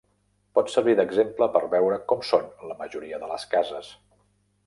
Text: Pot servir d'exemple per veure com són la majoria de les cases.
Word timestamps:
Pot 0.59 0.71
servir 0.75 0.95
d'exemple 0.99 1.47
per 1.57 1.61
veure 1.75 1.99
com 2.11 2.25
són 2.29 2.49
la 2.71 2.79
majoria 2.81 3.19
de 3.25 3.31
les 3.35 3.47
cases. 3.55 3.93